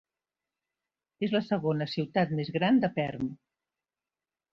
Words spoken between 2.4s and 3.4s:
gran de Perm.